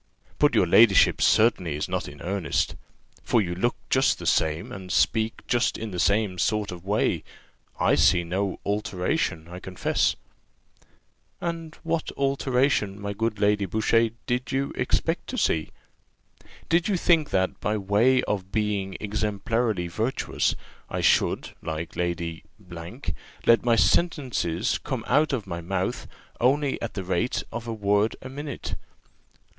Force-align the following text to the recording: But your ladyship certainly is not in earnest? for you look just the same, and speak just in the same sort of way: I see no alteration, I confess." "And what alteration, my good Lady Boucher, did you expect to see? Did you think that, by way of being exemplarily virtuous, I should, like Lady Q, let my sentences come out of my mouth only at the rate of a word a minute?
But 0.39 0.55
your 0.55 0.65
ladyship 0.65 1.21
certainly 1.21 1.75
is 1.75 1.87
not 1.87 2.07
in 2.07 2.23
earnest? 2.23 2.75
for 3.21 3.39
you 3.39 3.53
look 3.53 3.75
just 3.91 4.17
the 4.17 4.25
same, 4.25 4.71
and 4.71 4.91
speak 4.91 5.45
just 5.45 5.77
in 5.77 5.91
the 5.91 5.99
same 5.99 6.39
sort 6.39 6.71
of 6.71 6.83
way: 6.83 7.23
I 7.79 7.93
see 7.93 8.23
no 8.23 8.59
alteration, 8.65 9.47
I 9.47 9.59
confess." 9.59 10.15
"And 11.39 11.75
what 11.83 12.09
alteration, 12.17 12.99
my 12.99 13.13
good 13.13 13.37
Lady 13.39 13.67
Boucher, 13.67 14.09
did 14.25 14.51
you 14.51 14.73
expect 14.75 15.27
to 15.27 15.37
see? 15.37 15.69
Did 16.67 16.87
you 16.87 16.97
think 16.97 17.29
that, 17.29 17.59
by 17.59 17.77
way 17.77 18.23
of 18.23 18.51
being 18.51 18.97
exemplarily 18.99 19.87
virtuous, 19.87 20.55
I 20.89 21.01
should, 21.01 21.51
like 21.61 21.95
Lady 21.95 22.43
Q, 22.67 23.01
let 23.45 23.63
my 23.63 23.75
sentences 23.75 24.79
come 24.83 25.03
out 25.05 25.31
of 25.31 25.45
my 25.45 25.61
mouth 25.61 26.07
only 26.39 26.81
at 26.81 26.95
the 26.95 27.03
rate 27.03 27.43
of 27.51 27.67
a 27.67 27.73
word 27.73 28.15
a 28.23 28.29
minute? 28.29 28.73